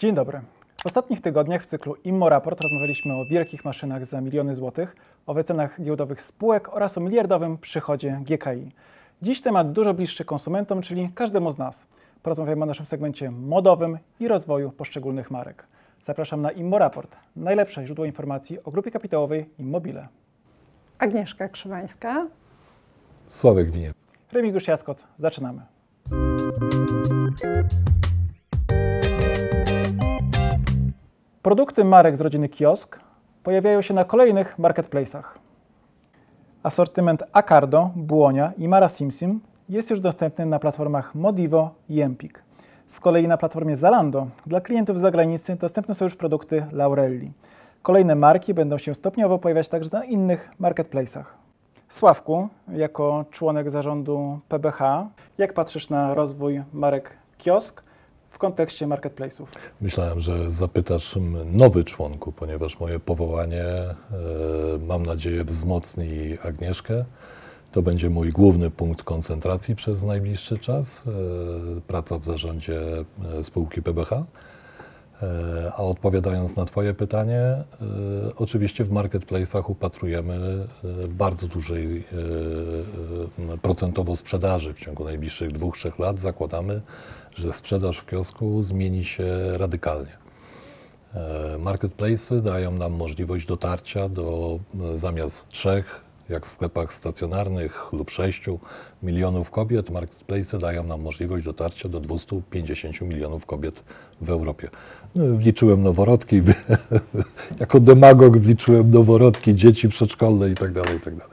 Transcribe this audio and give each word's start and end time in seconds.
Dzień 0.00 0.14
dobry. 0.14 0.40
W 0.82 0.86
ostatnich 0.86 1.20
tygodniach 1.20 1.62
w 1.62 1.66
cyklu 1.66 1.94
Immo 2.04 2.28
Raport 2.28 2.60
rozmawialiśmy 2.60 3.14
o 3.14 3.24
wielkich 3.24 3.64
maszynach 3.64 4.04
za 4.04 4.20
miliony 4.20 4.54
złotych, 4.54 4.96
o 5.26 5.34
wycenach 5.34 5.82
giełdowych 5.82 6.22
spółek 6.22 6.74
oraz 6.74 6.98
o 6.98 7.00
miliardowym 7.00 7.58
przychodzie 7.58 8.20
GKI. 8.22 8.72
Dziś 9.22 9.42
temat 9.42 9.72
dużo 9.72 9.94
bliższy 9.94 10.24
konsumentom, 10.24 10.82
czyli 10.82 11.10
każdemu 11.14 11.50
z 11.50 11.58
nas. 11.58 11.86
Porozmawiamy 12.22 12.62
o 12.62 12.66
naszym 12.66 12.86
segmencie 12.86 13.30
modowym 13.30 13.98
i 14.20 14.28
rozwoju 14.28 14.70
poszczególnych 14.70 15.30
marek. 15.30 15.66
Zapraszam 16.06 16.42
na 16.42 16.50
Immo 16.50 16.78
Raport, 16.78 17.16
najlepsze 17.36 17.84
źródło 17.84 18.04
informacji 18.04 18.64
o 18.64 18.70
grupie 18.70 18.90
kapitałowej 18.90 19.48
Immobile. 19.58 20.08
Agnieszka 20.98 21.48
Krzywańska. 21.48 22.26
Sławek 23.28 23.70
Winiec. 23.70 24.06
Remigiusz 24.32 24.68
Jaskot, 24.68 25.04
zaczynamy. 25.18 25.62
Produkty 31.42 31.84
marek 31.84 32.16
z 32.16 32.20
rodziny 32.20 32.48
Kiosk 32.48 33.00
pojawiają 33.42 33.82
się 33.82 33.94
na 33.94 34.04
kolejnych 34.04 34.58
marketplace'ach. 34.58 35.24
Asortyment 36.62 37.22
Acardo, 37.32 37.90
Błonia 37.96 38.52
i 38.58 38.68
Mara 38.68 38.88
Simsim 38.88 39.40
jest 39.68 39.90
już 39.90 40.00
dostępny 40.00 40.46
na 40.46 40.58
platformach 40.58 41.14
Modivo 41.14 41.70
i 41.88 42.00
Empik. 42.00 42.42
Z 42.86 43.00
kolei 43.00 43.28
na 43.28 43.36
platformie 43.36 43.76
Zalando 43.76 44.26
dla 44.46 44.60
klientów 44.60 44.98
z 44.98 45.00
zagranicy 45.00 45.56
dostępne 45.56 45.94
są 45.94 46.04
już 46.04 46.14
produkty 46.14 46.66
Laurelli. 46.72 47.32
Kolejne 47.82 48.14
marki 48.14 48.54
będą 48.54 48.78
się 48.78 48.94
stopniowo 48.94 49.38
pojawiać 49.38 49.68
także 49.68 49.90
na 49.92 50.04
innych 50.04 50.50
marketplace'ach. 50.60 51.24
Sławku, 51.88 52.48
jako 52.72 53.24
członek 53.30 53.70
zarządu 53.70 54.40
PBH, 54.48 54.80
jak 55.38 55.54
patrzysz 55.54 55.90
na 55.90 56.14
rozwój 56.14 56.62
marek 56.72 57.16
Kiosk 57.38 57.89
w 58.30 58.38
kontekście 58.38 58.86
marketplace'ów? 58.86 59.46
Myślałem, 59.80 60.20
że 60.20 60.50
zapytasz 60.50 61.18
nowy 61.44 61.84
członku, 61.84 62.32
ponieważ 62.32 62.80
moje 62.80 63.00
powołanie, 63.00 63.64
e, 63.64 63.94
mam 64.86 65.06
nadzieję, 65.06 65.44
wzmocni 65.44 66.38
Agnieszkę. 66.42 67.04
To 67.72 67.82
będzie 67.82 68.10
mój 68.10 68.32
główny 68.32 68.70
punkt 68.70 69.02
koncentracji 69.02 69.76
przez 69.76 70.02
najbliższy 70.02 70.58
czas. 70.58 71.02
e, 71.06 71.80
Praca 71.80 72.18
w 72.18 72.24
zarządzie 72.24 72.80
e, 73.40 73.44
spółki 73.44 73.82
PBH. 73.82 74.24
A 75.76 75.82
odpowiadając 75.82 76.56
na 76.56 76.64
Twoje 76.64 76.94
pytanie, 76.94 77.64
oczywiście 78.36 78.84
w 78.84 78.90
marketplace'ach 78.90 79.70
upatrujemy 79.70 80.66
bardzo 81.08 81.48
dużej 81.48 82.04
procentowo 83.62 84.16
sprzedaży 84.16 84.74
w 84.74 84.78
ciągu 84.78 85.04
najbliższych 85.04 85.52
dwóch, 85.52 85.76
trzech 85.76 85.98
lat. 85.98 86.18
Zakładamy, 86.18 86.80
że 87.34 87.52
sprzedaż 87.52 87.98
w 87.98 88.06
kiosku 88.06 88.62
zmieni 88.62 89.04
się 89.04 89.24
radykalnie. 89.58 90.20
E, 91.14 91.58
Marketplace'y 91.58 92.42
dają 92.42 92.72
nam 92.72 92.92
możliwość 92.92 93.46
dotarcia 93.46 94.08
do 94.08 94.58
e, 94.92 94.96
zamiast 94.96 95.48
trzech, 95.48 96.00
jak 96.28 96.46
w 96.46 96.50
sklepach 96.50 96.92
stacjonarnych 96.92 97.92
lub 97.92 98.10
sześciu 98.10 98.58
milionów 99.02 99.50
kobiet, 99.50 99.90
marketplace'y 99.90 100.58
dają 100.58 100.84
nam 100.84 101.00
możliwość 101.02 101.44
dotarcia 101.44 101.88
do 101.88 102.00
250 102.00 103.00
milionów 103.00 103.46
kobiet 103.46 103.82
w 104.20 104.30
Europie. 104.30 104.68
No, 105.14 105.24
Wliczyłem 105.36 105.82
noworodki, 105.82 106.42
jako 107.60 107.80
demagog 107.80 108.38
wliczyłem 108.38 108.90
noworodki, 108.90 109.54
dzieci 109.54 109.88
przedszkolne 109.88 110.48
itd. 110.48 110.82
itd. 110.92 111.24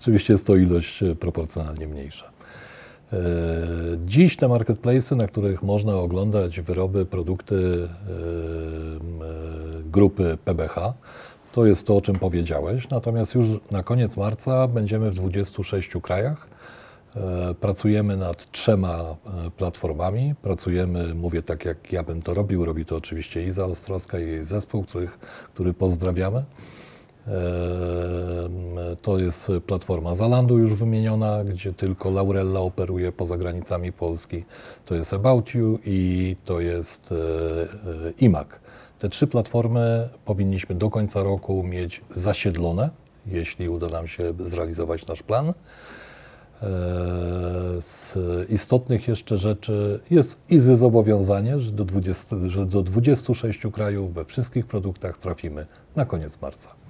Oczywiście 0.00 0.32
jest 0.32 0.46
to 0.46 0.56
ilość 0.56 1.02
e, 1.02 1.14
proporcjonalnie 1.14 1.86
mniejsza. 1.86 2.33
E, 3.12 3.16
Dziś 4.06 4.36
te 4.36 4.46
marketplace'y, 4.48 5.16
na 5.16 5.26
których 5.26 5.62
można 5.62 5.96
oglądać 5.96 6.60
wyroby, 6.60 7.06
produkty 7.06 7.54
e, 7.54 8.10
e, 8.10 8.18
grupy 9.84 10.38
PBH, 10.44 10.94
to 11.52 11.66
jest 11.66 11.86
to, 11.86 11.96
o 11.96 12.02
czym 12.02 12.14
powiedziałeś. 12.18 12.88
Natomiast 12.90 13.34
już 13.34 13.46
na 13.70 13.82
koniec 13.82 14.16
marca 14.16 14.68
będziemy 14.68 15.10
w 15.10 15.14
26 15.14 15.90
krajach. 16.02 16.48
Pracujemy 17.60 18.16
nad 18.16 18.50
trzema 18.50 19.16
platformami. 19.56 20.34
Pracujemy, 20.42 21.14
mówię 21.14 21.42
tak 21.42 21.64
jak 21.64 21.92
ja 21.92 22.02
bym 22.02 22.22
to 22.22 22.34
robił, 22.34 22.64
robi 22.64 22.84
to 22.84 22.96
oczywiście 22.96 23.44
Iza 23.46 23.66
Ostrowska 23.66 24.18
i 24.18 24.26
jej 24.26 24.44
zespół, 24.44 24.82
których, 24.82 25.18
który 25.54 25.74
pozdrawiamy. 25.74 26.44
To 29.02 29.18
jest 29.18 29.52
platforma 29.66 30.14
Zalandu 30.14 30.58
już 30.58 30.74
wymieniona, 30.74 31.44
gdzie 31.44 31.72
tylko 31.72 32.10
Laurella 32.10 32.60
operuje 32.60 33.12
poza 33.12 33.36
granicami 33.36 33.92
Polski. 33.92 34.44
To 34.86 34.94
jest 34.94 35.12
About 35.12 35.54
You 35.54 35.78
i 35.84 36.36
to 36.44 36.60
jest 36.60 37.12
e, 37.12 37.14
e, 38.08 38.10
IMAG. 38.18 38.60
Te 38.98 39.08
trzy 39.08 39.26
platformy 39.26 40.08
powinniśmy 40.24 40.74
do 40.74 40.90
końca 40.90 41.22
roku 41.22 41.62
mieć 41.62 42.00
zasiedlone, 42.14 42.90
jeśli 43.26 43.68
uda 43.68 43.88
nam 43.88 44.08
się 44.08 44.34
zrealizować 44.40 45.06
nasz 45.06 45.22
plan. 45.22 45.48
E, 45.48 45.54
Z 47.80 48.18
istotnych 48.50 49.08
jeszcze 49.08 49.38
rzeczy 49.38 50.00
jest 50.10 50.40
IZY 50.50 50.76
zobowiązanie, 50.76 51.60
że 51.60 51.72
do, 51.72 51.84
20, 51.84 52.36
że 52.48 52.66
do 52.66 52.82
26 52.82 53.60
krajów 53.72 54.14
we 54.14 54.24
wszystkich 54.24 54.66
produktach 54.66 55.18
trafimy 55.18 55.66
na 55.96 56.06
koniec 56.06 56.40
marca. 56.42 56.83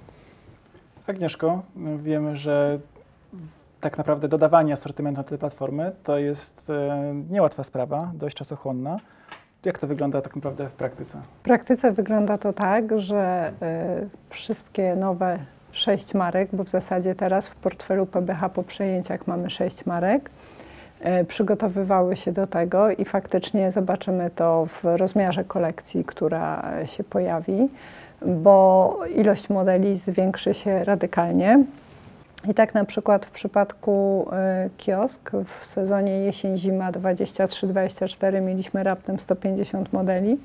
Agnieszko, 1.07 1.61
wiemy, 1.97 2.35
że 2.35 2.79
tak 3.81 3.97
naprawdę 3.97 4.27
dodawanie 4.27 4.73
asortymentu 4.73 5.19
na 5.19 5.23
te 5.23 5.37
platformy 5.37 5.91
to 6.03 6.17
jest 6.17 6.69
e, 6.69 7.13
niełatwa 7.29 7.63
sprawa, 7.63 8.11
dość 8.13 8.37
czasochłonna. 8.37 8.97
Jak 9.65 9.79
to 9.79 9.87
wygląda 9.87 10.21
tak 10.21 10.35
naprawdę 10.35 10.69
w 10.69 10.73
praktyce? 10.73 11.21
W 11.39 11.43
praktyce 11.43 11.91
wygląda 11.91 12.37
to 12.37 12.53
tak, 12.53 12.99
że 13.01 13.51
y, 14.03 14.09
wszystkie 14.29 14.95
nowe 14.95 15.39
sześć 15.71 16.13
marek, 16.13 16.49
bo 16.53 16.63
w 16.63 16.69
zasadzie 16.69 17.15
teraz 17.15 17.47
w 17.47 17.55
portfelu 17.55 18.05
PBH 18.05 18.49
po 18.49 18.63
przejęciach 18.63 19.27
mamy 19.27 19.49
sześć 19.49 19.85
marek, 19.85 20.29
przygotowywały 21.27 22.15
się 22.15 22.31
do 22.31 22.47
tego 22.47 22.91
i 22.91 23.05
faktycznie 23.05 23.71
zobaczymy 23.71 24.29
to 24.35 24.65
w 24.65 24.83
rozmiarze 24.83 25.43
kolekcji, 25.43 26.05
która 26.05 26.63
się 26.85 27.03
pojawi, 27.03 27.69
bo 28.25 28.99
ilość 29.15 29.49
modeli 29.49 29.97
zwiększy 29.97 30.53
się 30.53 30.83
radykalnie. 30.83 31.63
I 32.49 32.53
tak 32.53 32.73
na 32.73 32.85
przykład 32.85 33.25
w 33.25 33.31
przypadku 33.31 34.25
y, 34.65 34.69
kiosk 34.77 35.31
w 35.59 35.65
sezonie 35.65 36.19
jesień-zima 36.19 36.91
23-24 36.91 38.41
mieliśmy 38.41 38.83
raptem 38.83 39.19
150 39.19 39.93
modeli. 39.93 40.37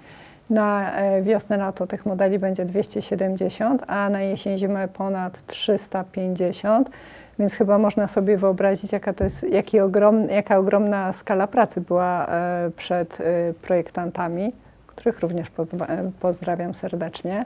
Na 0.50 0.92
e, 0.92 1.22
wiosnę-lato 1.22 1.86
tych 1.86 2.06
modeli 2.06 2.38
będzie 2.38 2.64
270, 2.64 3.84
a 3.86 4.08
na 4.10 4.22
jesień-zimę 4.22 4.88
ponad 4.88 5.46
350. 5.46 6.90
Więc 7.38 7.54
chyba 7.54 7.78
można 7.78 8.08
sobie 8.08 8.36
wyobrazić, 8.36 8.92
jaka 8.92 9.12
to 9.12 9.24
jest, 9.24 9.42
jaki 9.50 9.80
ogrom, 9.80 10.28
jaka 10.28 10.58
ogromna 10.58 11.12
skala 11.12 11.46
pracy 11.46 11.80
była 11.80 12.26
e, 12.26 12.70
przed 12.76 13.20
e, 13.20 13.24
projektantami, 13.62 14.52
których 14.86 15.20
również 15.20 15.50
pozdra- 15.50 16.10
pozdrawiam 16.20 16.74
serdecznie. 16.74 17.44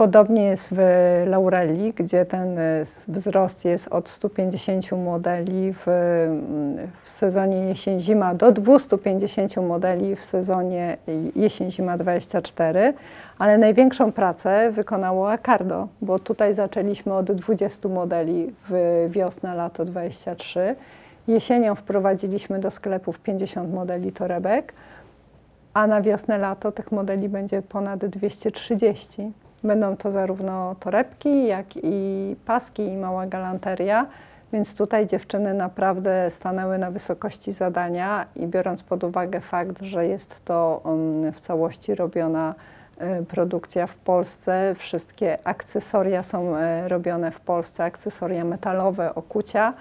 Podobnie 0.00 0.42
jest 0.44 0.68
w 0.72 0.78
Laurelli, 1.26 1.92
gdzie 1.92 2.24
ten 2.26 2.58
s- 2.58 3.04
wzrost 3.08 3.64
jest 3.64 3.88
od 3.88 4.08
150 4.08 4.92
modeli 4.92 5.72
w, 5.72 5.82
w 7.04 7.08
sezonie 7.08 7.56
jesień-zima 7.68 8.34
do 8.34 8.52
250 8.52 9.56
modeli 9.56 10.16
w 10.16 10.24
sezonie 10.24 10.96
jesień-zima 11.36 11.98
24, 11.98 12.94
ale 13.38 13.58
największą 13.58 14.12
pracę 14.12 14.70
wykonało 14.72 15.30
Acardo, 15.32 15.88
bo 16.02 16.18
tutaj 16.18 16.54
zaczęliśmy 16.54 17.14
od 17.14 17.32
20 17.32 17.88
modeli 17.88 18.52
w 18.68 19.06
wiosna-lato 19.10 19.84
23. 19.84 20.76
Jesienią 21.28 21.74
wprowadziliśmy 21.74 22.58
do 22.58 22.70
sklepów 22.70 23.20
50 23.20 23.74
modeli 23.74 24.12
torebek, 24.12 24.72
a 25.74 25.86
na 25.86 26.02
wiosnę-lato 26.02 26.72
tych 26.72 26.92
modeli 26.92 27.28
będzie 27.28 27.62
ponad 27.62 28.06
230. 28.06 29.32
Będą 29.64 29.96
to 29.96 30.12
zarówno 30.12 30.74
torebki, 30.80 31.46
jak 31.46 31.66
i 31.76 32.36
paski 32.46 32.82
i 32.82 32.96
mała 32.96 33.26
galanteria, 33.26 34.06
więc 34.52 34.74
tutaj 34.74 35.06
dziewczyny 35.06 35.54
naprawdę 35.54 36.30
stanęły 36.30 36.78
na 36.78 36.90
wysokości 36.90 37.52
zadania 37.52 38.26
i 38.36 38.46
biorąc 38.46 38.82
pod 38.82 39.04
uwagę 39.04 39.40
fakt, 39.40 39.82
że 39.82 40.06
jest 40.06 40.44
to 40.44 40.80
um, 40.84 41.32
w 41.32 41.40
całości 41.40 41.94
robiona 41.94 42.54
e, 42.98 43.22
produkcja 43.22 43.86
w 43.86 43.94
Polsce, 43.94 44.74
wszystkie 44.78 45.38
akcesoria 45.44 46.22
są 46.22 46.56
e, 46.56 46.88
robione 46.88 47.30
w 47.30 47.40
Polsce, 47.40 47.84
akcesoria 47.84 48.44
metalowe, 48.44 49.14
okucia, 49.14 49.74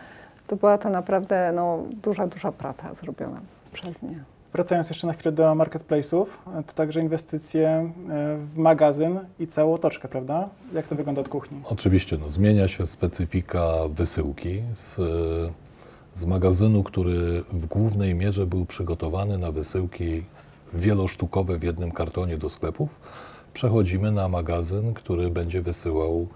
to 0.48 0.56
była 0.56 0.78
to 0.78 0.90
naprawdę 0.90 1.52
no, 1.56 1.84
duża, 2.04 2.28
duża 2.28 2.52
praca 2.52 2.94
zrobiona 2.94 3.40
przez 3.74 4.02
nie. 4.02 4.39
Wracając 4.54 4.90
jeszcze 4.90 5.08
na 5.08 5.14
chwilę 5.14 5.32
do 5.32 5.44
marketplace'ów, 5.52 6.26
to 6.68 6.74
także 6.76 7.02
inwestycje 7.02 7.68
e, 7.70 7.92
w 8.38 8.58
magazyn 8.58 9.20
i 9.40 9.48
całą 9.48 9.74
otoczkę, 9.74 10.08
prawda? 10.08 10.50
Jak 10.74 10.88
to 10.88 10.96
wygląda 10.96 11.22
od 11.22 11.30
kuchni? 11.30 11.62
Oczywiście 11.66 12.18
no, 12.18 12.30
zmienia 12.30 12.68
się 12.68 12.86
specyfika 12.88 13.74
wysyłki 13.90 14.62
z, 14.76 14.96
z 16.16 16.26
magazynu, 16.26 16.84
który 16.84 17.44
w 17.52 17.66
głównej 17.66 18.16
mierze 18.16 18.46
był 18.46 18.66
przygotowany 18.66 19.38
na 19.38 19.52
wysyłki 19.52 20.24
wielosztukowe 20.74 21.60
w 21.60 21.64
jednym 21.64 21.92
kartonie 21.92 22.38
do 22.38 22.50
sklepów, 22.50 22.90
przechodzimy 23.54 24.12
na 24.12 24.28
magazyn, 24.30 24.94
który 24.94 25.30
będzie 25.30 25.62
wysyłał 25.62 26.28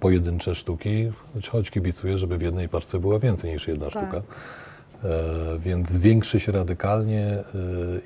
pojedyncze 0.00 0.54
sztuki, 0.54 1.12
choć 1.48 1.70
kibicuję, 1.70 2.18
żeby 2.18 2.38
w 2.38 2.42
jednej 2.42 2.68
parce 2.68 2.98
była 2.98 3.18
więcej 3.18 3.52
niż 3.52 3.68
jedna 3.68 3.90
Tak. 3.90 3.92
sztuka. 3.92 4.22
E, 5.04 5.58
więc 5.58 5.90
zwiększy 5.90 6.40
się 6.40 6.52
radykalnie 6.52 7.24
e, 7.24 7.44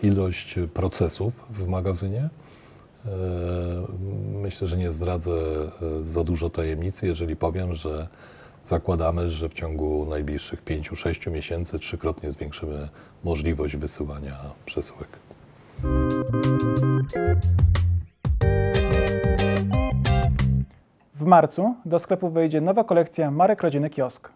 ilość 0.03 0.59
procesów 0.75 1.33
w 1.50 1.69
magazynie. 1.69 2.29
E, 3.06 3.11
Myślę, 4.43 4.69
że 4.69 4.77
nie 4.77 4.91
zdradzę 4.91 5.31
za 6.03 6.25
dużo 6.25 6.50
tajemnicy, 6.50 7.06
jeżeli 7.06 7.37
powiem, 7.37 7.75
że 7.75 8.09
zakładamy, 8.65 9.31
że 9.31 9.49
w 9.49 9.55
ciągu 9.55 10.06
najbliższych 10.11 10.65
5-6 10.65 11.31
miesięcy 11.31 11.79
trzykrotnie 11.79 12.33
zwiększymy 12.33 12.89
możliwość 13.25 13.77
wysyłania 13.77 14.37
przesyłek. 14.67 15.09
W 21.15 21.25
marcu 21.25 21.75
do 21.85 21.99
sklepu 21.99 22.31
wejdzie 22.31 22.61
nowa 22.61 22.85
kolekcja 22.85 23.31
marek 23.31 23.62
rodziny 23.62 23.91
Kiosk. 23.91 24.29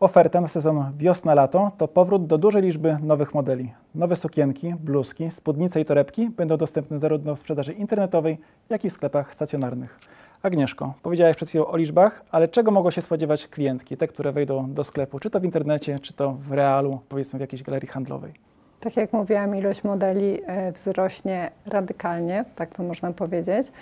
Oferta 0.00 0.40
na 0.40 0.48
sezon 0.48 0.92
wiosna-lato 0.96 1.72
to 1.78 1.88
powrót 1.88 2.26
do 2.26 2.38
dużej 2.38 2.62
liczby 2.62 2.96
nowych 3.02 3.34
modeli. 3.34 3.72
Nowe 3.94 4.16
sukienki, 4.16 4.74
bluzki, 4.74 5.30
spódnice 5.30 5.80
i 5.80 5.84
torebki 5.84 6.30
będą 6.30 6.56
dostępne 6.56 6.98
zarówno 6.98 7.34
w 7.34 7.38
sprzedaży 7.38 7.72
internetowej, 7.72 8.38
jak 8.68 8.84
i 8.84 8.90
w 8.90 8.92
sklepach 8.92 9.34
stacjonarnych. 9.34 9.98
Agnieszko, 10.42 10.94
powiedziałaś 11.02 11.36
przed 11.36 11.48
chwilą 11.48 11.66
o 11.66 11.76
liczbach, 11.76 12.22
ale 12.30 12.48
czego 12.48 12.70
mogą 12.70 12.90
się 12.90 13.00
spodziewać 13.00 13.46
klientki, 13.48 13.96
te, 13.96 14.08
które 14.08 14.32
wejdą 14.32 14.72
do 14.72 14.84
sklepu, 14.84 15.18
czy 15.18 15.30
to 15.30 15.40
w 15.40 15.44
internecie, 15.44 15.98
czy 15.98 16.12
to 16.12 16.32
w 16.32 16.52
realu, 16.52 17.00
powiedzmy 17.08 17.38
w 17.38 17.40
jakiejś 17.40 17.62
galerii 17.62 17.88
handlowej? 17.88 18.32
Tak 18.80 18.96
jak 18.96 19.12
mówiłam, 19.12 19.56
ilość 19.56 19.84
modeli 19.84 20.40
e, 20.46 20.72
wzrośnie 20.72 21.50
radykalnie, 21.66 22.44
tak 22.56 22.74
to 22.76 22.82
można 22.82 23.12
powiedzieć. 23.12 23.72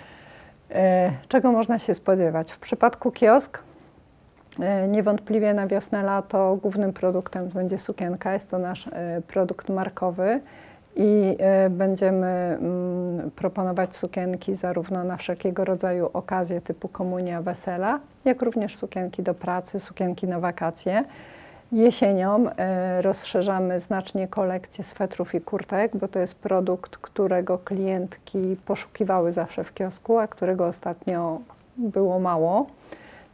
E, 0.71 1.11
Czego 1.27 1.51
można 1.51 1.79
się 1.79 1.93
spodziewać? 1.93 2.51
W 2.51 2.59
przypadku 2.59 3.11
kiosk 3.11 3.59
niewątpliwie 4.87 5.53
na 5.53 5.67
wiosnę, 5.67 6.03
lato 6.03 6.55
głównym 6.61 6.93
produktem 6.93 7.47
będzie 7.47 7.77
sukienka. 7.77 8.33
Jest 8.33 8.49
to 8.49 8.59
nasz 8.59 8.87
e, 8.87 9.21
produkt 9.27 9.69
markowy 9.69 10.39
i 10.95 11.35
e, 11.39 11.69
będziemy 11.69 12.27
mm, 12.27 13.31
proponować 13.31 13.95
sukienki 13.95 14.55
zarówno 14.55 15.03
na 15.03 15.17
wszelkiego 15.17 15.65
rodzaju 15.65 16.09
okazje 16.13 16.61
typu 16.61 16.87
komunia, 16.87 17.41
wesela, 17.41 17.99
jak 18.25 18.41
również 18.41 18.77
sukienki 18.77 19.23
do 19.23 19.33
pracy, 19.33 19.79
sukienki 19.79 20.27
na 20.27 20.39
wakacje. 20.39 21.03
Jesienią 21.71 22.49
e, 22.49 23.01
rozszerzamy 23.01 23.79
znacznie 23.79 24.27
kolekcję 24.27 24.83
swetrów 24.83 25.35
i 25.35 25.41
kurtek, 25.41 25.97
bo 25.97 26.07
to 26.07 26.19
jest 26.19 26.35
produkt, 26.35 26.97
którego 26.97 27.57
klientki 27.57 28.57
poszukiwały 28.65 29.31
zawsze 29.31 29.63
w 29.63 29.73
kiosku, 29.73 30.17
a 30.17 30.27
którego 30.27 30.65
ostatnio 30.65 31.39
było 31.77 32.19
mało. 32.19 32.67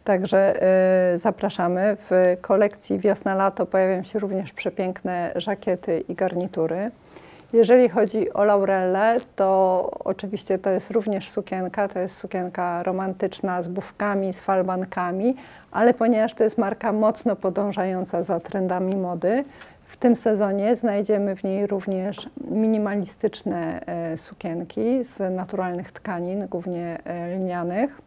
Także 0.03 0.63
e, 0.63 1.19
zapraszamy. 1.19 1.97
W 2.09 2.37
kolekcji 2.41 2.99
wiosna-lato 2.99 3.65
pojawią 3.65 4.03
się 4.03 4.19
również 4.19 4.53
przepiękne 4.53 5.31
żakiety 5.35 6.03
i 6.09 6.15
garnitury. 6.15 6.91
Jeżeli 7.53 7.89
chodzi 7.89 8.33
o 8.33 8.43
Laurelle, 8.43 9.17
to 9.35 9.89
oczywiście 10.03 10.57
to 10.59 10.69
jest 10.69 10.91
również 10.91 11.31
sukienka, 11.31 11.87
to 11.87 11.99
jest 11.99 12.17
sukienka 12.17 12.83
romantyczna 12.83 13.61
z 13.61 13.67
bufkami, 13.67 14.33
z 14.33 14.39
falbankami, 14.39 15.35
ale 15.71 15.93
ponieważ 15.93 16.33
to 16.33 16.43
jest 16.43 16.57
marka 16.57 16.91
mocno 16.91 17.35
podążająca 17.35 18.23
za 18.23 18.39
trendami 18.39 18.95
mody, 18.95 19.43
w 19.85 19.97
tym 19.97 20.15
sezonie 20.15 20.75
znajdziemy 20.75 21.35
w 21.35 21.43
niej 21.43 21.67
również 21.67 22.29
minimalistyczne 22.51 23.85
e, 23.85 24.17
sukienki 24.17 25.03
z 25.03 25.35
naturalnych 25.35 25.91
tkanin, 25.91 26.47
głównie 26.47 26.97
e, 27.05 27.37
lnianych, 27.37 28.01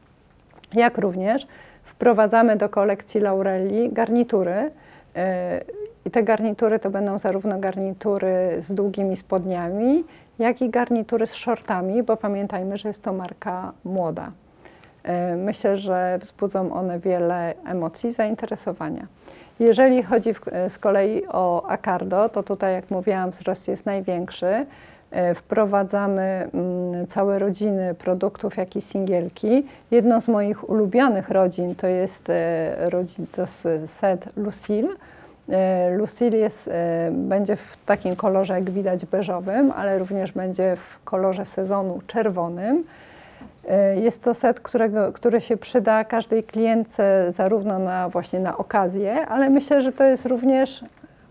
jak 0.72 0.98
również 0.98 1.46
wprowadzamy 1.86 2.56
do 2.56 2.68
kolekcji 2.68 3.20
Laurelli 3.20 3.92
garnitury. 3.92 4.70
e, 5.16 5.60
I 6.04 6.10
te 6.10 6.22
garnitury 6.22 6.78
to 6.78 6.90
będą 6.90 7.18
zarówno 7.18 7.58
garnitury 7.58 8.58
z 8.60 8.72
długimi 8.72 9.16
spodniami, 9.16 10.04
jak 10.38 10.62
i 10.62 10.70
garnitury 10.70 11.26
z 11.26 11.34
shortami, 11.34 12.02
bo 12.02 12.16
pamiętajmy, 12.16 12.76
że 12.76 12.88
jest 12.88 13.02
to 13.02 13.12
marka 13.12 13.72
młoda. 13.84 14.30
E, 15.04 15.36
Myślę, 15.36 15.76
że 15.76 16.18
wzbudzą 16.22 16.72
one 16.72 16.98
wiele 16.98 17.54
emocji, 17.66 18.12
zainteresowania. 18.12 19.06
Jeżeli 19.60 20.02
chodzi 20.02 20.34
w, 20.34 20.48
e, 20.48 20.70
z 20.70 20.78
kolei 20.78 21.26
o 21.28 21.66
Acardo, 21.68 22.28
to 22.28 22.42
tutaj, 22.42 22.74
jak 22.74 22.90
mówiłam, 22.90 23.30
wzrost 23.30 23.68
jest 23.68 23.86
największy. 23.86 24.66
Wprowadzamy 25.34 26.22
mm, 26.54 26.75
całe 27.08 27.38
rodziny 27.38 27.94
produktów, 27.94 28.56
jak 28.56 28.76
i 28.76 28.80
singielki. 28.80 29.66
Jedną 29.90 30.20
z 30.20 30.28
moich 30.28 30.70
ulubionych 30.70 31.30
rodzin 31.30 31.74
to 31.74 31.86
jest 31.86 32.30
e, 32.30 32.90
rodzin, 32.90 33.26
to 33.32 33.40
jest 33.40 33.68
set 33.86 34.36
Lucille. 34.36 34.88
Lucille 35.96 36.36
jest, 36.36 36.70
będzie 37.10 37.56
w 37.56 37.76
takim 37.86 38.16
kolorze, 38.16 38.54
jak 38.54 38.70
widać, 38.70 39.06
beżowym, 39.06 39.72
ale 39.76 39.98
również 39.98 40.32
będzie 40.32 40.76
w 40.76 41.04
kolorze 41.04 41.44
sezonu 41.44 42.00
czerwonym. 42.06 42.84
Jest 43.94 44.22
to 44.22 44.34
set, 44.34 44.60
którego, 44.60 45.12
który 45.12 45.40
się 45.40 45.56
przyda 45.56 46.04
każdej 46.04 46.44
klientce 46.44 47.26
zarówno 47.32 47.78
na 47.78 48.08
właśnie 48.08 48.40
na 48.40 48.56
okazję, 48.56 49.26
ale 49.26 49.50
myślę, 49.50 49.82
że 49.82 49.92
to 49.92 50.04
jest 50.04 50.26
również, 50.26 50.84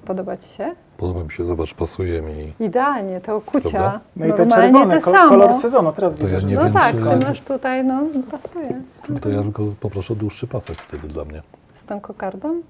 podoba 0.06 0.38
Ci 0.38 0.50
się? 0.50 0.72
Podoba 1.06 1.24
mi 1.24 1.32
się, 1.32 1.46
zobacz, 1.46 1.74
pasuje 1.74 2.22
mi. 2.22 2.54
Idealnie, 2.60 3.22
to 3.22 3.42
kucia. 3.42 3.70
Prawda? 3.70 4.00
No 4.16 4.26
i 4.26 4.34
te 4.34 4.38
Normalnie 4.46 4.72
czerwone, 4.74 4.96
te 4.96 5.02
ko- 5.02 5.12
samo. 5.12 5.30
kolor 5.30 5.54
sezonu, 5.54 5.92
teraz 5.92 6.14
To 6.16 6.20
widzę, 6.20 6.34
ja 6.34 6.40
że 6.40 6.48
No 6.48 6.64
wiem, 6.64 6.74
tak, 6.74 6.92
czy- 6.96 7.20
ty 7.20 7.26
masz 7.28 7.42
tutaj, 7.42 7.84
no 7.86 8.00
pasuje. 8.32 8.82
To 9.22 9.30
ja 9.30 9.42
tylko 9.42 9.64
poproszę 9.80 10.14
o 10.14 10.16
dłuższy 10.16 10.48
pasek 10.48 10.78
wtedy 10.78 11.08
dla 11.08 11.26
mnie. 11.26 11.42
Z 11.76 11.84
tą 11.84 12.00
kokardą? 12.02 12.62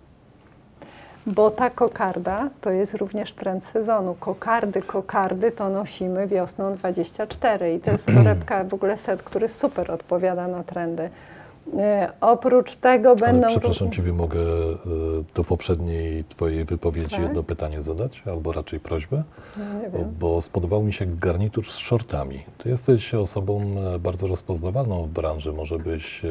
Bo 1.27 1.51
ta 1.51 1.69
kokarda 1.69 2.49
to 2.61 2.71
jest 2.71 2.93
również 2.93 3.31
trend 3.33 3.65
sezonu. 3.65 4.15
Kokardy, 4.19 4.81
kokardy 4.81 5.51
to 5.51 5.69
nosimy 5.69 6.27
wiosną 6.27 6.73
24 6.75 7.73
i 7.73 7.79
to 7.79 7.91
jest 7.91 8.05
torebka, 8.05 8.63
w 8.63 8.73
ogóle 8.73 8.97
set, 8.97 9.23
który 9.23 9.49
super 9.49 9.91
odpowiada 9.91 10.47
na 10.47 10.63
trendy. 10.63 11.09
E, 11.77 12.11
oprócz 12.21 12.75
tego 12.75 13.09
Ale 13.09 13.19
będą... 13.19 13.47
przepraszam 13.47 13.91
Ciebie, 13.91 14.13
mogę 14.13 14.39
e, 14.39 14.43
do 15.35 15.43
poprzedniej 15.43 16.23
Twojej 16.23 16.65
wypowiedzi 16.65 17.09
Tak. 17.09 17.19
jedno 17.19 17.43
pytanie 17.43 17.81
zadać, 17.81 18.23
albo 18.25 18.51
raczej 18.51 18.79
prośbę? 18.79 19.23
No, 19.57 19.63
Bo, 20.19 20.41
spodobał 20.41 20.83
mi 20.83 20.93
się 20.93 21.05
garnitur 21.05 21.65
z 21.71 21.75
shortami. 21.77 22.39
Ty 22.57 22.69
jesteś 22.69 23.13
osobą 23.13 23.61
e, 23.95 23.99
bardzo 23.99 24.27
rozpoznawalną 24.27 25.03
w 25.03 25.09
branży. 25.09 25.53
Może 25.53 25.79
byś 25.79 26.21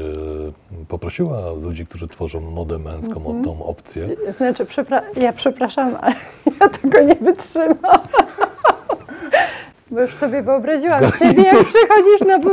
poprosiła 0.88 1.52
ludzi, 1.62 1.86
którzy 1.86 2.08
tworzą 2.08 2.40
modę 2.40 2.78
męską 2.78 3.16
Mhm. 3.16 3.40
o 3.40 3.44
tą 3.44 3.64
opcję. 3.64 4.08
Znaczy, 4.36 4.64
przepra- 4.64 5.02
ja 5.22 5.32
przepraszam, 5.32 5.96
ale 6.00 6.14
ja 6.60 6.68
tego 6.68 7.00
nie 7.00 7.14
wytrzymam. 7.14 7.76
Bo 9.90 10.00
już 10.00 10.14
sobie 10.14 10.42
wyobraziłam 10.42 11.12
ciebie, 11.18 11.42
jak 11.42 11.64
przychodzisz 11.64 12.20
na 12.28 12.38
w 12.38 12.46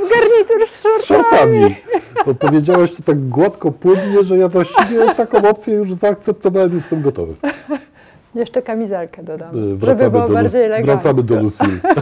garnitur 0.00 0.68
z 0.68 0.82
Z 1.02 1.04
szortami. 1.04 1.60
shortami! 1.60 1.76
Bo 2.26 2.34
powiedziałaś 2.34 2.90
to 2.96 3.02
tak 3.02 3.28
gładko, 3.28 3.70
płynnie, 3.72 4.24
że 4.24 4.38
ja 4.38 4.48
właściwie 4.48 5.14
taką 5.14 5.48
opcję 5.48 5.74
już 5.74 5.92
zaakceptowałem 5.92 6.72
i 6.72 6.74
jestem 6.74 7.02
gotowy. 7.02 7.34
Jeszcze 8.34 8.62
kamizelkę 8.62 9.22
dodam, 9.22 9.48
żeby 9.54 9.76
Wracamy 9.76 10.10
było 10.10 10.28
do, 10.28 10.34
bardziej 10.34 10.64
elegancko. 10.64 10.94
wracamy 11.02 11.22
do 11.22 11.42
Lucille. 11.42 11.78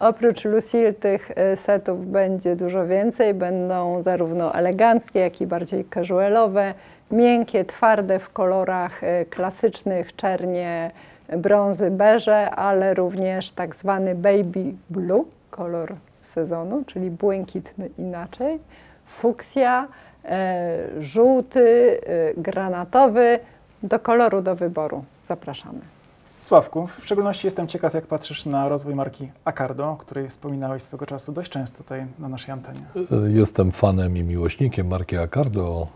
Oprócz 0.00 0.44
Lucille 0.44 0.92
tych 0.92 1.30
e, 1.36 1.56
setów 1.56 2.06
będzie 2.06 2.56
dużo 2.56 2.86
więcej. 2.86 3.34
Będą 3.34 4.02
zarówno 4.02 4.54
eleganckie, 4.54 5.18
jak 5.20 5.40
i 5.40 5.46
bardziej 5.46 5.84
casualowe, 5.94 6.74
miękkie, 7.10 7.64
twarde 7.64 8.18
w 8.18 8.30
kolorach 8.30 9.04
e, 9.04 9.24
klasycznych, 9.24 10.16
czernie, 10.16 10.90
brązy, 11.36 11.90
beże, 11.90 12.50
ale 12.50 12.94
również 12.94 13.50
tak 13.50 13.76
zwany 13.76 14.14
baby 14.14 14.74
blue, 14.90 15.24
kolor 15.50 15.94
sezonu, 16.20 16.84
czyli 16.86 17.10
błękitny 17.10 17.90
inaczej, 17.98 18.58
fuksja, 19.06 19.88
e, 20.24 20.78
żółty, 21.00 21.98
e, 22.06 22.34
granatowy, 22.36 23.38
do 23.82 23.98
koloru 23.98 24.42
do 24.42 24.56
wyboru. 24.56 25.04
Zapraszamy. 25.24 25.97
Sławku, 26.40 26.86
w 26.86 27.04
szczególności 27.04 27.46
jestem 27.46 27.66
ciekaw, 27.66 27.94
jak 27.94 28.06
patrzysz 28.06 28.46
na 28.46 28.68
rozwój 28.68 28.94
marki 28.94 29.28
Acardo, 29.44 29.90
o 29.90 29.96
której 29.96 30.28
wspominałeś 30.28 30.82
swego 30.82 31.06
czasu 31.06 31.32
dość 31.32 31.50
często 31.50 31.78
tutaj 31.78 32.06
na 32.18 32.28
naszej 32.28 32.52
antenie. 32.52 32.80
E, 33.26 33.30
Jestem 33.30 33.72
fanem 33.72 34.16
i 34.16 34.22
miłośnikiem 34.24 34.86
marki 34.88 35.16
Acardo, 35.16 35.86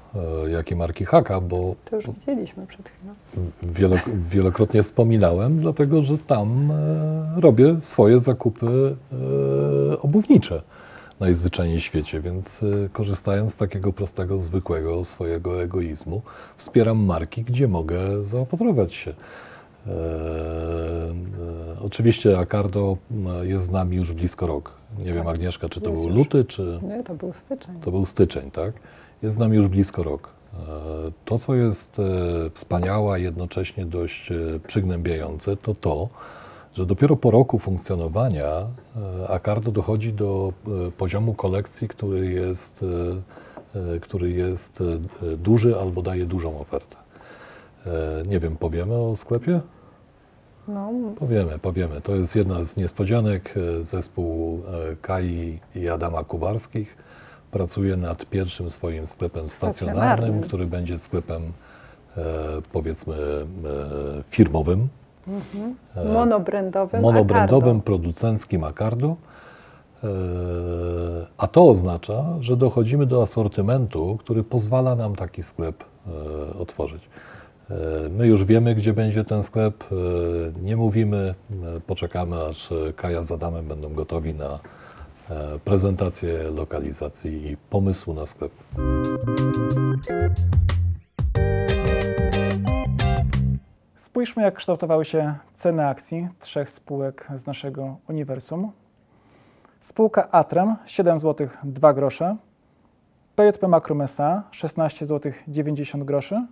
e, 0.46 0.50
jak 0.50 0.70
i 0.70 0.76
marki 0.76 1.04
Haka, 1.04 1.40
bo 1.40 1.75
To 1.84 1.96
już 1.96 2.06
widzieliśmy 2.11 2.66
przed 2.66 2.88
chwilą. 2.88 3.14
wielok- 3.62 4.11
wielokrotnie 4.28 4.82
wspominałem, 4.82 5.56
dlatego 5.56 6.02
że 6.02 6.18
tam 6.18 6.70
e, 6.70 7.40
robię 7.40 7.80
swoje 7.80 8.20
zakupy 8.20 8.96
obuwnicze 10.02 10.62
najzwyczajniej 11.20 11.80
w 11.80 11.84
świecie, 11.84 12.20
więc 12.20 12.61
korzystając 12.92 13.52
z 13.52 13.56
takiego 13.56 13.92
prostego, 13.92 14.38
zwykłego 14.38 15.04
swojego 15.04 15.62
egoizmu, 15.62 16.22
wspieram 16.56 16.99
marki, 17.04 17.44
gdzie 17.44 17.68
mogę 17.68 18.25
zaopatrować 18.25 18.94
się. 18.94 19.14
E, 19.87 19.93
oczywiście 21.85 22.39
Acardo 22.39 22.97
jest 23.43 23.67
z 23.67 23.71
nami 23.71 23.97
już 23.97 24.12
blisko 24.12 24.47
rok. 24.47 24.73
Nie 24.99 25.05
tak. 25.05 25.15
wiem, 25.15 25.29
Agnieszka, 25.29 25.69
czy 25.69 25.81
to 25.81 25.91
jest 25.91 26.03
był 26.03 26.11
już. 26.11 26.19
luty, 26.19 26.45
czy. 26.45 26.81
Nie, 26.83 27.03
to 27.03 27.15
był 27.15 27.33
styczeń. 27.33 27.81
To 27.81 27.91
był 27.91 28.07
styczeń, 28.07 28.51
tak? 28.51 28.73
Jest 29.23 29.37
z 29.37 29.39
nami 29.39 29.57
już 29.57 29.69
blisko 29.69 30.03
rok. 30.03 30.29
To, 31.25 31.39
co 31.39 31.55
jest 31.55 31.97
wspaniałe, 32.55 33.15
a 33.15 33.19
jednocześnie 33.19 33.87
dość 33.87 34.33
przygnębiające, 34.67 35.57
to 35.57 35.75
to, 35.75 36.09
że 36.75 36.87
dopiero 36.87 37.17
po 37.17 37.31
roku 37.31 37.59
funkcjonowania 37.59 38.67
Acardo 39.29 39.73
dochodzi 39.73 40.12
do 40.12 40.53
poziomu 40.97 41.35
kolekcji, 41.35 41.89
który 41.89 42.27
jest 42.27 42.85
E, 43.75 44.01
który 44.01 44.31
jest 44.31 44.81
e, 44.81 45.37
duży 45.37 45.81
albo 45.81 46.03
daje 46.03 46.27
dużą 46.27 46.61
ofertę. 46.61 46.97
E, 47.87 48.23
nie 48.29 48.41
wiem, 48.41 48.57
powiemy 48.57 48.95
o 48.95 49.17
sklepie? 49.17 49.61
No. 50.69 50.91
Powiemy, 51.19 51.59
powiemy. 51.59 52.01
To 52.01 52.15
jest 52.15 52.37
jedna 52.37 52.65
z 52.65 52.77
niespodzianek. 52.77 53.55
Zespół 53.81 54.62
Kai 55.01 55.61
i 55.75 55.89
Adama 55.89 56.25
Kubarskich 56.25 56.97
pracuje 57.51 57.97
nad 57.97 58.27
pierwszym 58.27 58.71
swoim 58.71 59.07
sklepem 59.07 59.49
stacjonarnym, 59.49 60.41
który 60.41 60.67
będzie 60.67 60.99
sklepem 60.99 61.43
powiedzmy 62.73 63.17
firmowym. 64.31 64.89
Mhm. 65.27 65.75
Monobrandowym. 66.12 67.03
Monobrandowym, 67.03 67.81
producenckim 67.81 68.65
Acardo. 68.65 69.17
E, 70.05 70.09
a 71.39 71.47
to 71.47 71.69
oznacza, 71.71 72.25
że 72.41 72.57
dochodzimy 72.57 73.07
do 73.07 73.23
asortymentu, 73.23 74.17
który 74.21 74.45
pozwala 74.45 74.97
nam 74.97 75.17
taki 75.17 75.43
sklep 75.43 75.85
e, 75.85 76.59
otworzyć. 76.59 77.03
E, 77.73 78.09
my 78.09 78.26
już 78.26 78.45
wiemy, 78.45 78.75
gdzie 78.75 78.93
będzie 78.93 79.25
ten 79.25 79.43
sklep. 79.43 79.85
Nie 80.62 80.76
mówimy, 80.76 81.35
poczekamy, 81.87 82.45
aż 82.45 82.71
Kaja 82.97 83.23
z 83.23 83.33
Adamem 83.33 83.69
będą 83.69 83.95
gotowi 83.95 84.35
na 84.35 84.59
prezentację 85.64 86.50
lokalizacji 86.50 87.50
i 87.50 87.57
pomysłu 87.57 88.14
na 88.14 88.26
sklep. 88.26 88.52
Spójrzmy, 93.97 94.43
jak 94.43 94.55
kształtowały 94.55 95.05
się 95.05 95.35
ceny 95.57 95.87
akcji 95.87 96.29
trzech 96.41 96.71
spółek 96.71 97.29
z 97.37 97.47
naszego 97.47 97.97
uniwersum. 98.09 98.73
Spółka 99.81 100.31
Atrem 100.31 100.76
7 100.87 101.19
zł 101.19 101.49
2 101.64 101.95
grosze, 101.95 102.37
PJP 103.37 103.69
Makrum 103.69 104.00
SA 104.00 104.43
16 104.50 105.07
zł 105.07 105.33
90 105.49 106.05
groszy 106.05 106.47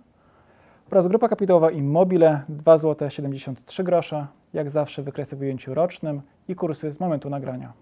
oraz 0.91 1.07
grupa 1.07 1.29
kapitałowa 1.29 1.71
Immobile 1.71 2.41
2 2.49 2.77
zł 2.77 3.09
73 3.09 3.83
grosze, 3.83 4.27
jak 4.53 4.69
zawsze 4.69 5.03
wykresy 5.03 5.35
w 5.35 5.41
ujęciu 5.41 5.73
rocznym 5.73 6.21
i 6.47 6.55
kursy 6.55 6.91
z 6.91 6.99
momentu 6.99 7.29
nagrania. 7.29 7.73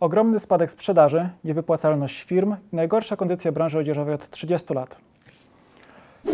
Ogromny 0.00 0.38
spadek 0.38 0.70
sprzedaży, 0.70 1.28
niewypłacalność 1.44 2.22
firm 2.22 2.56
i 2.72 2.76
najgorsza 2.76 3.16
kondycja 3.16 3.52
branży 3.52 3.78
odzieżowej 3.78 4.14
od 4.14 4.30
30 4.30 4.74
lat. 4.74 4.96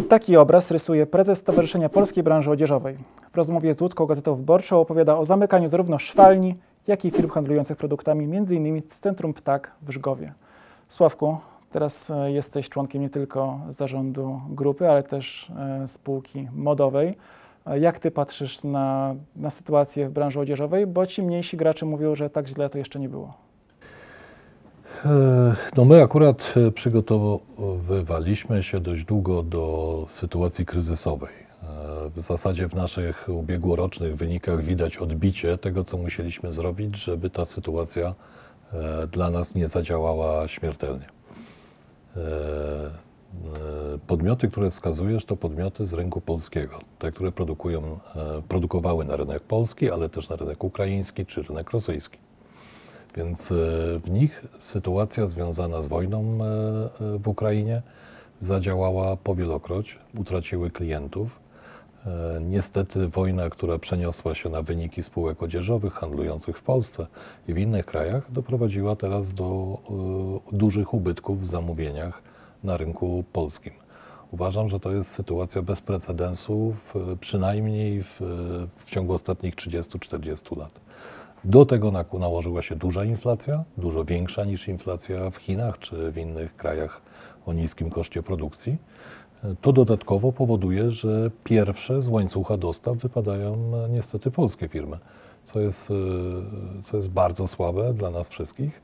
Taki 0.09 0.37
obraz 0.37 0.71
rysuje 0.71 1.07
prezes 1.07 1.39
Stowarzyszenia 1.39 1.89
Polskiej 1.89 2.25
Branży 2.25 2.51
Odzieżowej. 2.51 2.97
W 3.33 3.37
rozmowie 3.37 3.75
z 3.75 3.81
Łódzką 3.81 4.07
Gazetą 4.07 4.35
Wyborczą 4.35 4.81
opowiada 4.81 5.19
o 5.19 5.25
zamykaniu 5.25 5.69
zarówno 5.69 5.99
szwalni, 5.99 6.55
jak 6.87 7.05
i 7.05 7.11
firm 7.11 7.31
handlujących 7.31 7.77
produktami, 7.77 8.25
m.in. 8.37 8.83
z 8.89 9.01
Centrum 9.01 9.35
Ptak 9.35 9.73
w 9.83 9.91
Żgowie. 9.91 10.33
Sławku, 10.89 11.39
teraz 11.71 12.11
e, 12.11 12.33
jesteś 12.33 12.69
członkiem 12.69 13.03
nie 13.03 13.11
tylko 13.11 13.61
zarządu 13.69 14.41
grupy, 14.49 14.91
ale 14.91 15.03
też 15.03 15.53
e, 15.83 15.89
spółki 15.89 16.49
modowej. 16.53 17.17
E, 17.67 17.79
jak 17.79 17.99
ty 17.99 18.11
patrzysz 18.11 18.65
na, 18.65 19.15
na 19.37 19.51
sytuację 19.51 20.09
w 20.09 20.13
branży 20.13 20.41
odzieżowej? 20.41 20.87
Bo 20.87 21.07
ci 21.07 21.23
mniejsi 21.23 21.57
gracze 21.57 21.87
mówią, 21.87 22.15
że 22.15 22.31
tak 22.31 22.47
źle 22.47 22.71
to 22.71 22.79
jeszcze 22.79 23.01
nie 23.01 23.09
było. 23.09 23.35
No 25.77 25.85
my 25.85 26.03
akurat 26.03 26.55
przygotowywaliśmy 26.75 28.63
się 28.63 28.81
dość 28.81 29.05
długo 29.05 29.43
do 29.43 30.05
sytuacji 30.09 30.67
kryzysowej. 30.67 31.35
W 32.15 32.21
zasadzie 32.21 32.69
w 32.69 32.75
naszych 32.75 33.29
ubiegłorocznych 33.29 34.17
wynikach 34.17 34.63
widać 34.63 34.97
odbicie 34.97 35.59
tego, 35.59 35.85
co 35.85 35.97
musieliśmy 35.97 36.53
zrobić, 36.53 36.97
żeby 36.97 37.31
ta 37.31 37.45
sytuacja 37.45 38.15
dla 39.13 39.31
nas 39.31 39.55
nie 39.55 39.69
zadziałała 39.69 40.49
śmiertelnie. 40.49 41.07
Podmioty, 44.07 44.49
które 44.49 44.71
wskazujesz, 44.71 45.25
to 45.25 45.37
podmioty 45.37 45.87
z 45.87 45.93
rynku 45.93 46.21
polskiego, 46.21 46.79
te, 46.99 47.13
które 47.13 47.33
produkują, 47.33 47.99
produkowały 48.49 49.05
na 49.05 49.17
rynek 49.17 49.43
polski, 49.43 49.91
ale 49.91 50.09
też 50.09 50.29
na 50.29 50.37
rynek 50.37 50.65
ukraiński 50.65 51.27
czy 51.27 51.43
rynek 51.43 51.71
rosyjski. 51.71 52.19
Więc 53.17 53.53
e, 53.53 53.55
w 53.99 54.11
nich 54.11 54.45
sytuacja 54.59 55.27
związana 55.27 55.83
z 55.83 55.87
wojną 55.87 56.39
e, 56.41 56.47
e, 57.15 57.19
w 57.19 57.29
Ukrainie 57.29 57.83
zadziałała 58.41 59.17
powielokroć, 59.17 59.99
utraciły 60.19 60.71
klientów. 60.71 61.46
Niestety 62.41 63.09
wojna, 63.09 63.51
która 63.51 63.79
przeniosła 63.79 64.35
się 64.35 64.49
na 64.49 64.63
wyniki 64.63 65.03
spółek 65.03 65.43
odzieżowych 65.43 65.93
handlujących 65.93 66.59
w 66.59 66.63
Polsce 66.63 67.07
i 67.49 67.55
w 67.55 67.59
innych 67.59 67.87
krajach, 67.87 68.33
doprowadziła 68.33 68.97
teraz 68.97 69.33
do 69.33 69.79
dużych 70.53 70.95
ubytków 70.95 71.41
w 71.41 71.47
zamówieniach 71.47 72.23
na 72.65 72.77
rynku 72.77 73.25
polskim. 73.33 73.73
Uważam, 74.31 74.69
że 74.69 74.81
to 74.81 74.93
jest 74.93 75.11
sytuacja 75.11 75.63
bez 75.63 75.81
precedensu, 75.81 76.77
przynajmniej 77.21 78.03
w, 78.03 78.17
w 78.77 78.91
ciągu 78.91 79.13
ostatnich 79.13 79.55
30-40 79.55 80.59
lat. 80.59 80.81
Do 81.45 81.67
tego 81.67 81.93
nałożyła 82.19 82.63
się 82.63 82.77
duża 82.77 83.05
inflacja, 83.05 83.65
dużo 83.79 84.05
większa 84.05 84.45
niż 84.45 84.69
inflacja 84.69 85.31
w 85.31 85.37
Chinach 85.37 85.79
czy 85.79 86.13
w 86.13 86.19
innych 86.19 86.57
krajach 86.57 87.03
o 87.47 87.53
niskim 87.53 87.91
koszcie 87.91 88.23
produkcji. 88.23 88.77
To 89.61 89.73
dodatkowo 89.73 90.33
powoduje, 90.33 90.91
że 90.91 91.31
pierwsze 91.45 92.03
z 92.03 92.09
łańcucha 92.09 92.57
dostaw 92.57 92.97
wypadają 92.97 93.55
e, 93.55 93.89
niestety 93.89 94.31
polskie 94.31 94.69
firmy, 94.69 94.99
co 95.45 95.61
jest, 95.61 95.91
e, 95.91 95.95
co 96.83 96.97
jest 96.97 97.11
bardzo 97.11 97.47
słabe 97.47 97.95
dla 97.95 98.11
nas 98.11 98.29
wszystkich, 98.29 98.81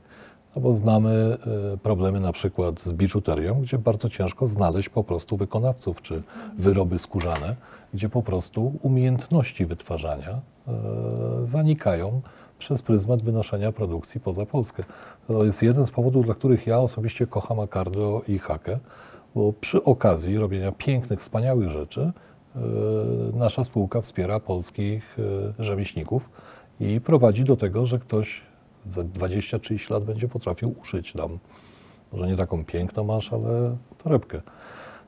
no 0.55 0.61
bo 0.61 0.73
znamy 0.73 1.37
e, 1.73 1.77
problemy 1.77 2.19
na 2.19 2.31
przykład 2.31 2.79
z 2.79 2.91
biżuterią, 2.91 3.61
gdzie 3.61 3.77
bardzo 3.77 4.09
ciężko 4.09 4.47
znaleźć 4.47 4.89
po 4.89 5.03
prostu 5.03 5.37
wykonawców, 5.37 6.01
czy 6.01 6.23
wyroby 6.57 6.99
skórzane, 6.99 7.55
gdzie 7.93 8.09
po 8.09 8.21
prostu 8.21 8.79
umiejętności 8.81 9.65
wytwarzania 9.65 10.41
zanikają 11.43 12.21
przez 12.59 12.81
pryzmat 12.81 13.21
wynoszenia 13.21 13.71
produkcji 13.71 14.19
poza 14.21 14.45
Polskę. 14.45 14.83
To 15.27 15.43
jest 15.43 15.63
jeden 15.63 15.85
z 15.85 15.91
powodów, 15.91 16.25
dla 16.25 16.35
których 16.35 16.67
ja 16.67 16.79
osobiście 16.79 17.27
kocham 17.27 17.59
Acardo 17.59 18.21
i 18.27 18.39
Hakę, 18.39 18.79
bo 19.35 19.53
przy 19.61 19.83
okazji 19.83 20.37
robienia 20.37 20.71
pięknych, 20.71 21.19
wspaniałych 21.19 21.69
rzeczy 21.69 22.11
yy, 22.55 22.61
nasza 23.33 23.63
spółka 23.63 24.01
wspiera 24.01 24.39
polskich 24.39 25.17
yy, 25.17 25.65
rzemieślników 25.65 26.29
i 26.79 27.01
prowadzi 27.01 27.43
do 27.43 27.57
tego, 27.57 27.85
że 27.85 27.99
ktoś 27.99 28.41
za 28.85 29.01
20-30 29.01 29.91
lat 29.91 30.03
będzie 30.03 30.27
potrafił 30.27 30.75
uszyć 30.81 31.15
nam, 31.15 31.39
może 32.13 32.27
nie 32.27 32.37
taką 32.37 32.65
piękną 32.65 33.03
masz, 33.03 33.33
ale 33.33 33.75
torebkę. 34.03 34.41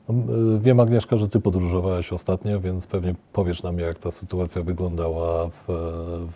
No, 0.08 0.34
yy, 0.34 0.60
wiem, 0.60 0.80
Agnieszka, 0.80 1.16
że 1.16 1.28
Ty 1.28 1.40
podróżowałaś 1.40 2.12
ostatnio, 2.12 2.60
więc 2.60 2.86
pewnie 2.86 3.14
powiesz 3.32 3.62
nam, 3.62 3.78
jak 3.78 3.98
ta 3.98 4.10
sytuacja 4.10 4.62
wyglądała 4.62 5.48
w, 5.48 5.64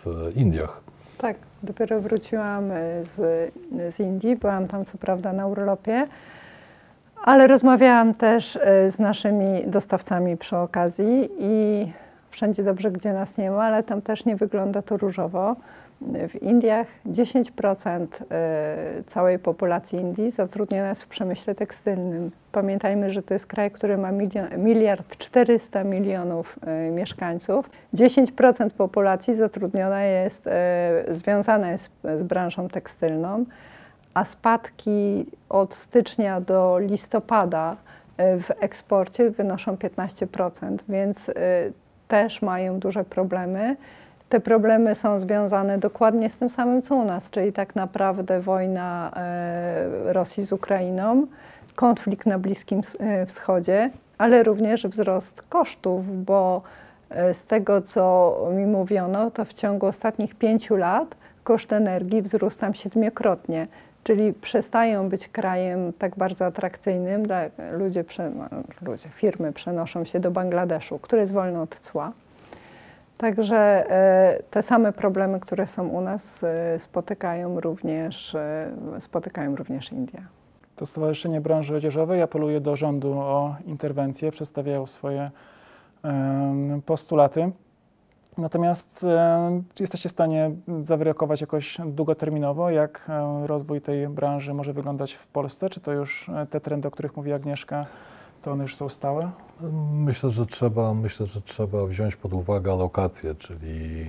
w 0.03 0.31
Indiach. 0.35 0.81
Tak, 1.21 1.37
dopiero 1.63 2.01
wróciłam 2.01 2.71
e, 2.71 3.03
z, 3.03 3.15
z 3.95 3.99
Indii, 3.99 4.35
byłam 4.35 4.67
tam 4.67 4.85
co 4.85 4.97
prawda 4.97 5.33
na 5.33 5.47
urlopie, 5.47 6.07
ale 7.23 7.47
rozmawiałam 7.47 8.13
też 8.13 8.55
e, 8.55 8.91
z 8.91 8.99
naszymi 8.99 9.63
dostawcami 9.67 10.37
przy 10.37 10.57
okazji 10.57 11.29
i 11.39 11.85
wszędzie 12.29 12.63
dobrze, 12.63 12.91
gdzie 12.91 13.13
nas 13.13 13.37
nie 13.37 13.51
ma, 13.51 13.63
ale 13.63 13.83
tam 13.83 14.01
też 14.01 14.25
nie 14.25 14.35
wygląda 14.35 14.81
to 14.81 14.97
różowo. 14.97 15.55
W 16.29 16.41
Indiach 16.41 16.87
10% 17.05 18.07
e, 18.31 19.03
całej 19.07 19.39
populacji 19.39 19.99
Indii 19.99 20.31
zatrudniona 20.31 20.89
jest 20.89 21.03
w 21.03 21.07
przemyśle 21.07 21.55
tekstylnym. 21.55 22.31
Pamiętajmy, 22.51 23.13
że 23.13 23.23
to 23.23 23.33
jest 23.33 23.45
kraj, 23.45 23.71
który 23.71 23.97
ma 23.97 24.11
miliard 24.57 25.17
400 25.17 25.83
milionów 25.83 26.59
e, 26.65 26.91
mieszkańców. 26.91 27.69
10% 27.93 28.69
populacji 28.69 29.35
zatrudniona 29.35 30.03
jest, 30.03 30.49
związana 31.09 31.71
jest 31.71 31.89
z 32.03 32.23
branżą 32.23 32.69
tekstylną, 32.69 33.45
a 34.13 34.25
spadki 34.25 35.25
od 35.49 35.73
stycznia 35.73 36.41
do 36.41 36.79
listopada 36.79 37.75
w 38.17 38.51
eksporcie 38.59 39.31
wynoszą 39.31 39.75
15%, 39.75 40.77
więc 40.89 41.31
też 42.07 42.41
mają 42.41 42.79
duże 42.79 43.03
problemy 43.03 43.75
te 44.31 44.39
problemy 44.39 44.95
są 44.95 45.19
związane 45.19 45.77
dokładnie 45.77 46.29
z 46.29 46.35
tym 46.35 46.49
samym, 46.49 46.81
co 46.81 46.95
u 46.95 47.05
nas, 47.05 47.29
czyli 47.29 47.53
tak 47.53 47.75
naprawdę 47.75 48.39
wojna 48.39 49.11
e, 49.15 50.13
Rosji 50.13 50.43
z 50.43 50.51
Ukrainą, 50.51 51.27
konflikt 51.75 52.25
na 52.25 52.39
Bliskim 52.39 52.81
e, 52.99 53.25
Wschodzie, 53.25 53.89
ale 54.17 54.43
również 54.43 54.87
wzrost 54.87 55.41
kosztów, 55.41 56.23
bo 56.23 56.61
e, 57.09 57.33
z 57.33 57.43
tego, 57.43 57.81
co 57.81 58.35
mi 58.53 58.65
mówiono, 58.65 59.31
to 59.31 59.45
w 59.45 59.53
ciągu 59.53 59.85
ostatnich 59.85 60.35
pięciu 60.35 60.75
lat 60.75 61.15
koszt 61.43 61.73
energii 61.73 62.21
wzrósł 62.21 62.59
tam 62.59 62.73
siedmiokrotnie. 62.73 63.67
Czyli 64.03 64.33
przestają 64.33 65.09
być 65.09 65.27
krajem 65.27 65.93
tak 65.93 66.15
bardzo 66.15 66.45
atrakcyjnym, 66.45 67.23
dla 67.23 67.41
ludzie, 67.71 68.03
ludzie, 68.81 69.09
firmy 69.09 69.53
przenoszą 69.53 70.05
się 70.05 70.19
do 70.19 70.31
Bangladeszu, 70.31 70.99
który 70.99 71.21
jest 71.21 71.33
wolny 71.33 71.61
od 71.61 71.79
cła. 71.79 72.11
Także 73.21 73.57
e, 73.57 74.43
te 74.51 74.61
same 74.61 74.93
problemy, 74.93 75.39
które 75.39 75.67
są 75.67 75.87
u 75.87 76.01
nas, 76.01 76.43
e, 76.43 76.79
spotykają 76.79 77.59
również, 77.59 78.35
e, 78.35 78.71
spotykają 78.99 79.55
również 79.55 79.91
Indie. 79.91 80.21
To 80.75 80.85
Stowarzyszenie 80.85 81.41
Branży 81.41 81.75
Odzieżowej 81.75 82.21
apeluje 82.21 82.61
do 82.61 82.75
rządu 82.75 83.13
o 83.13 83.55
interwencję, 83.65 84.31
przedstawiają 84.31 84.87
swoje 84.87 85.31
postulaty. 86.85 87.51
Natomiast 88.37 89.03
em, 89.03 89.63
czy 89.73 89.83
jesteście 89.83 90.09
w 90.09 90.11
stanie 90.11 90.51
zawyrokować 90.81 91.41
jakoś 91.41 91.77
długoterminowo, 91.85 92.69
jak 92.69 93.05
e, 93.09 93.47
rozwój 93.47 93.81
tej 93.81 94.07
branży 94.07 94.53
może 94.53 94.73
wyglądać 94.73 95.13
w 95.13 95.27
Polsce? 95.27 95.69
Czy 95.69 95.79
to 95.79 95.91
już 95.91 96.29
e, 96.29 96.45
te 96.45 96.61
trendy, 96.61 96.87
o 96.87 96.91
których 96.91 97.17
mówi 97.17 97.33
Agnieszka, 97.33 97.85
to 98.41 98.51
one 98.51 98.63
już 98.63 98.75
są 98.75 98.89
stałe? 98.89 99.31
Myślę, 99.93 100.29
że 100.31 100.45
trzeba, 100.45 100.93
myślę, 100.93 101.25
że 101.25 101.41
trzeba 101.41 101.85
wziąć 101.85 102.15
pod 102.15 102.33
uwagę 102.33 102.71
alokacje, 102.71 103.35
czyli, 103.35 104.01
e, 104.01 104.05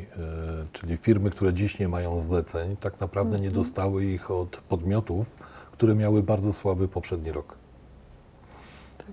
czyli 0.73 0.97
firmy, 0.97 1.31
które 1.31 1.55
dziś 1.55 1.79
nie 1.79 1.88
mają 1.88 2.21
zleceń, 2.21 2.76
tak 2.76 3.00
naprawdę 3.00 3.41
nie 3.41 3.50
dostały 3.50 4.05
ich 4.05 4.31
od 4.31 4.57
podmiotów, 4.57 5.26
które 5.73 5.95
miały 5.95 6.23
bardzo 6.23 6.52
słaby 6.52 6.88
poprzedni 6.88 7.33
rok. 7.33 7.55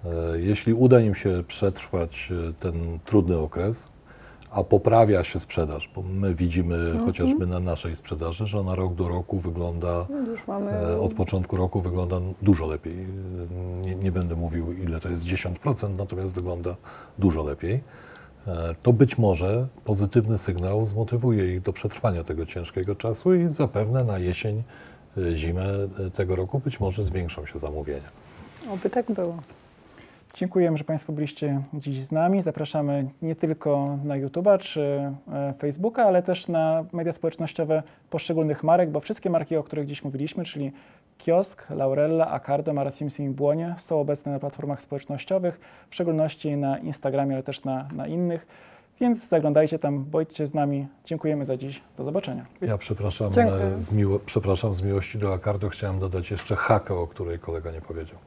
E, 0.06 0.40
Jeśli 0.40 0.74
uda 0.74 1.00
im 1.00 1.16
się 1.16 1.44
przetrwać 1.48 2.32
e, 2.50 2.54
ten 2.54 3.00
trudny 3.06 3.38
okres, 3.38 3.88
a 4.52 4.64
poprawia 4.64 5.24
się 5.24 5.40
sprzedaż, 5.40 5.90
bo 5.96 6.02
my 6.02 6.36
widzimy 6.36 6.98
chociażby 7.06 7.48
na 7.48 7.60
naszej 7.60 7.96
sprzedaży, 7.96 8.48
że 8.48 8.60
ona 8.60 8.76
rok 8.76 8.94
do 8.96 9.08
roku 9.08 9.40
wygląda 9.40 10.06
Już 10.28 10.48
mamy 10.48 10.72
E, 10.72 11.00
Od 11.00 11.14
początku 11.14 11.58
roku 11.58 11.82
wygląda 11.82 12.16
dużo 12.42 12.66
lepiej. 12.68 12.94
E, 12.94 13.86
Nie, 13.86 13.96
nie 13.96 14.12
będę 14.12 14.36
mówił, 14.36 14.74
ile 14.74 15.00
to 15.00 15.10
jest 15.10 15.24
10%, 15.24 15.98
natomiast 15.98 16.36
wygląda 16.36 16.76
dużo 17.18 17.44
lepiej. 17.44 17.84
E, 18.48 18.76
To 18.84 18.94
być 18.94 19.18
może 19.18 19.68
pozytywny 19.86 20.38
sygnał 20.38 20.86
zmotywuje 20.86 21.54
ich 21.56 21.62
do 21.62 21.74
przetrwania 21.74 22.24
tego 22.24 22.46
ciężkiego 22.46 22.96
czasu 22.96 23.34
i 23.34 23.48
zapewne 23.54 24.04
na 24.04 24.20
jesień, 24.20 24.64
zimę 25.36 25.66
tego 26.16 26.36
roku 26.36 26.60
być 26.60 26.80
może 26.80 27.04
zwiększą 27.06 27.46
się 27.46 27.60
zamówienia. 27.60 28.10
Oby 28.74 28.90
tak 28.90 29.12
było. 29.12 29.38
Dziękujemy, 30.34 30.78
że 30.78 30.84
Państwo 30.84 31.14
byliście 31.14 31.62
dziś 31.74 32.04
z 32.04 32.12
nami. 32.12 32.42
Zapraszamy 32.42 33.10
nie 33.22 33.36
tylko 33.36 33.98
na 34.04 34.16
YouTube'a 34.16 34.60
czy 34.60 34.82
e, 35.32 35.54
Facebooka, 35.60 36.04
ale 36.04 36.24
też 36.24 36.48
na 36.48 36.86
media 36.94 37.12
społecznościowe 37.12 37.84
poszczególnych 38.10 38.64
marek, 38.64 38.90
bo 38.92 39.00
wszystkie 39.00 39.30
marki, 39.30 39.56
o 39.56 39.64
których 39.64 39.86
dziś 39.86 40.04
mówiliśmy, 40.04 40.46
czyli 40.46 40.72
Kiosk, 41.18 41.70
Laurella, 41.70 42.32
Acardo, 42.32 42.74
Mara 42.74 42.92
Simpson 42.92 43.26
i 43.26 43.30
Błonie 43.30 43.76
są 43.78 44.00
obecne 44.00 44.32
na 44.32 44.40
platformach 44.40 44.82
społecznościowych, 44.82 45.60
w 45.90 45.96
szczególności 45.96 46.58
na 46.58 46.78
Instagramie, 46.78 47.36
ale 47.36 47.44
też 47.44 47.64
na, 47.64 47.88
na 47.94 48.08
innych. 48.08 48.48
Więc 49.02 49.28
zaglądajcie 49.28 49.80
tam, 49.80 50.04
bądźcie 50.04 50.48
z 50.48 50.54
nami. 50.54 50.88
Dziękujemy 51.06 51.46
za 51.46 51.58
dziś. 51.58 51.82
Do 51.98 52.04
zobaczenia. 52.04 52.46
Ja 52.62 52.78
przepraszam, 52.78 53.34
Dziękuję. 53.34 53.64
e, 53.64 53.80
z 53.80 53.92
miło, 53.92 54.20
przepraszam 54.20 54.74
z 54.74 54.82
miłości 54.82 55.18
do 55.18 55.34
Acardo 55.34 55.70
chciałem 55.70 56.00
dodać 56.00 56.32
jeszcze 56.32 56.56
hakę, 56.56 56.94
o 56.94 57.08
której 57.08 57.40
kolega 57.40 57.72
nie 57.72 57.82
powiedział. 57.82 58.18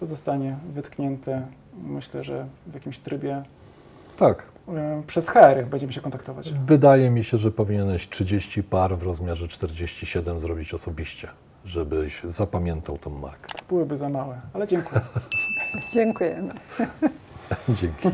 To 0.00 0.06
zostanie 0.06 0.56
wytknięte, 0.74 1.46
myślę, 1.82 2.24
że 2.24 2.46
w 2.66 2.74
jakimś 2.74 2.98
trybie 2.98 3.42
Tak, 4.16 4.42
e, 4.68 5.02
przez 5.06 5.28
HR 5.28 5.66
będziemy 5.70 5.92
się 5.92 6.00
kontaktować. 6.00 6.52
Wydaje 6.66 7.10
mi 7.10 7.24
się, 7.24 7.38
że 7.38 7.50
powinieneś 7.50 8.08
30 8.08 8.62
par 8.62 8.98
w 8.98 9.02
rozmiarze 9.02 9.48
47 9.48 10.40
zrobić 10.40 10.74
osobiście, 10.74 11.28
żebyś 11.64 12.22
zapamiętał 12.24 12.98
tą 12.98 13.10
markę. 13.10 13.46
Byłyby 13.68 13.96
za 13.96 14.08
małe, 14.08 14.40
ale 14.52 14.68
dziękuję. 14.68 15.00
Dziękujemy. 15.94 16.54
Dzięki. 17.80 18.08